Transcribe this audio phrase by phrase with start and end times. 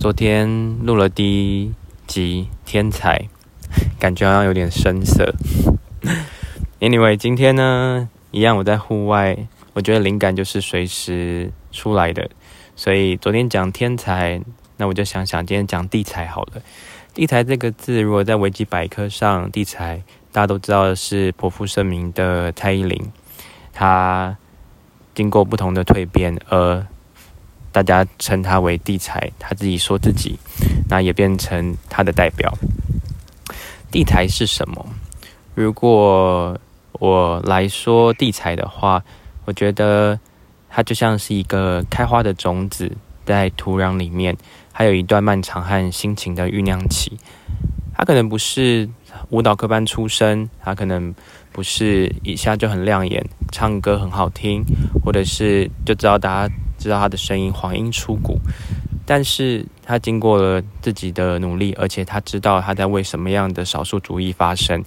[0.00, 1.74] 昨天录了第一
[2.06, 3.18] 集《天才》，
[4.00, 5.34] 感觉好像有点生涩。
[6.80, 9.36] Anyway，今天呢，一样我在户外，
[9.74, 12.30] 我觉得灵感就是随时出来的，
[12.74, 14.40] 所以昨天讲天才，
[14.78, 16.62] 那我就想想今天讲地才好了。
[17.12, 22.98] 地才这个字，如果在维基百科上，地才大家都知道的是颇负盛名的蔡依林，
[23.74, 24.38] 她
[25.14, 26.86] 经过不同的蜕变而。
[27.72, 30.38] 大家称他为地才，他自己说自己，
[30.88, 32.52] 那也变成他的代表。
[33.90, 34.86] 地才是什么？
[35.54, 36.58] 如果
[36.92, 39.02] 我来说地才的话，
[39.44, 40.18] 我觉得
[40.68, 42.90] 它就像是一个开花的种子，
[43.24, 44.36] 在土壤里面，
[44.72, 47.18] 还有一段漫长和辛勤的酝酿期。
[47.96, 48.88] 他可能不是
[49.30, 51.14] 舞蹈科班出身，他可能
[51.52, 54.64] 不是一下就很亮眼，唱歌很好听，
[55.04, 56.54] 或者是就知道大家。
[56.80, 58.38] 知道他的声音黄莺出谷，
[59.04, 64.82] 但是他经过了自己的努力，而且他知道他在为什么样的少数主义发声。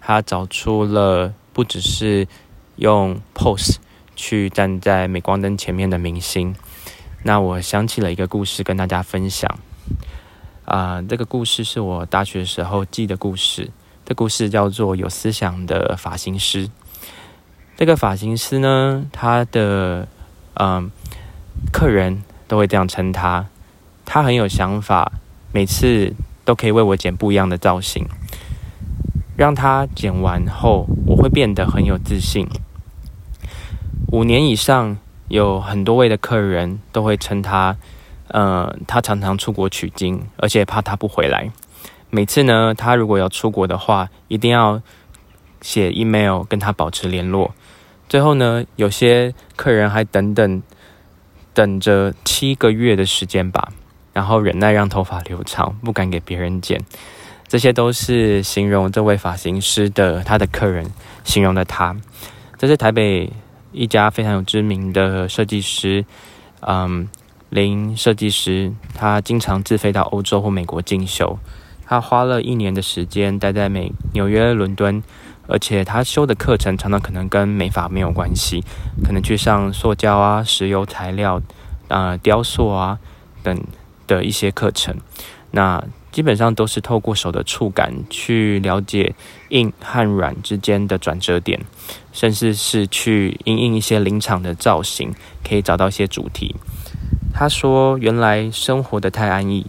[0.00, 2.26] 他找出了不只是
[2.76, 3.76] 用 pose
[4.14, 6.54] 去站在镁光灯前面的明星。
[7.22, 9.58] 那我想起了一个故事跟大家分享。
[10.64, 13.70] 啊，这个故事是我大学时候记的故事。
[14.04, 16.68] 这故事叫做有思想的发型师。
[17.76, 20.06] 这个发型师呢，他的
[20.54, 20.90] 嗯。
[21.72, 23.46] 客人都会这样称他，
[24.04, 25.12] 他很有想法，
[25.52, 28.06] 每次都可以为我剪不一样的造型，
[29.36, 32.48] 让他剪完后，我会变得很有自信。
[34.12, 34.96] 五年以上，
[35.28, 37.76] 有很多位的客人都会称他，
[38.28, 41.50] 呃，他常常出国取经，而且怕他不回来。
[42.10, 44.80] 每次呢，他如果要出国的话，一定要
[45.60, 47.52] 写 email 跟他保持联络。
[48.08, 50.62] 最后呢，有些客人还等等。
[51.54, 53.68] 等着七个月的时间吧，
[54.12, 56.80] 然后忍耐让头发留长，不敢给别人剪。
[57.46, 60.84] 这些都是形容这位发型师的他的客人
[61.22, 61.96] 形容的他。
[62.58, 63.32] 这是台北
[63.70, 66.04] 一家非常有知名的设计师，
[66.60, 67.08] 嗯，
[67.50, 68.72] 林设计师。
[68.94, 71.38] 他经常自费到欧洲或美国进修。
[71.86, 75.02] 他花了一年的时间待在美纽约、伦敦。
[75.46, 78.64] 而且他修的课程常常可能跟美发没有关系，
[79.04, 81.40] 可能去上塑胶啊、石油材料、
[81.88, 82.98] 啊雕塑啊
[83.42, 83.62] 等
[84.06, 84.96] 的一些课程。
[85.50, 89.14] 那基本上都是透过手的触感去了解
[89.50, 91.60] 硬和软之间的转折点，
[92.12, 95.12] 甚至是去印印一些临场的造型，
[95.46, 96.56] 可以找到一些主题。
[97.34, 99.66] 他说：“原来生活的太安逸，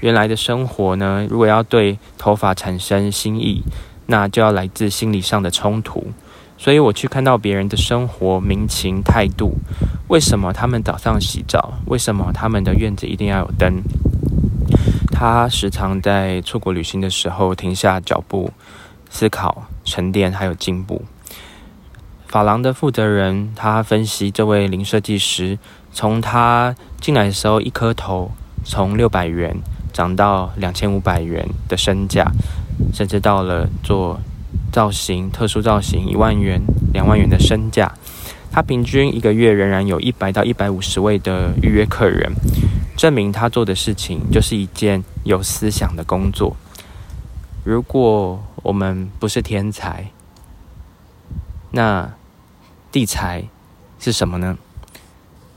[0.00, 3.64] 原来的生活呢，如果要对头发产生新意。”
[4.10, 6.02] 那就要来自心理上的冲突，
[6.56, 9.58] 所以我去看到别人的生活、民情、态度。
[10.08, 11.74] 为什么他们早上洗澡？
[11.84, 13.82] 为什么他们的院子一定要有灯？
[15.12, 18.50] 他时常在出国旅行的时候停下脚步，
[19.10, 21.02] 思考、沉淀，还有进步。
[22.26, 25.58] 法郎的负责人他分析这位零设计师，
[25.92, 28.30] 从他进来的时候一颗头
[28.64, 29.58] 从六百元
[29.92, 32.32] 涨到两千五百元的身价。
[32.92, 34.20] 甚至到了做
[34.72, 36.60] 造型、特殊造型一万元、
[36.92, 37.94] 两万元的身价，
[38.50, 42.32] 他平均一个月仍然有一百到一百五十位的预约客人，
[42.96, 46.56] 证明他做的事情就是一件有思想的工作。
[47.64, 50.10] 如果我们不是天才，
[51.70, 52.10] 那
[52.90, 53.44] 地才
[53.98, 54.56] 是什么呢？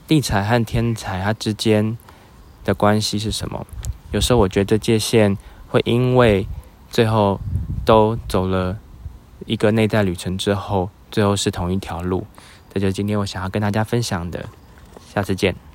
[0.08, 1.98] 地才和天才它之间
[2.66, 3.66] 的关系是什么？
[4.12, 5.38] 有时候我觉得界限
[5.70, 6.48] 会因为。
[6.92, 7.40] 最后，
[7.86, 8.78] 都走了
[9.46, 12.28] 一个内在旅程之后，最后是同一条路。
[12.74, 14.46] 这就是今天我想要跟大家分享的。
[15.14, 15.71] 下次见。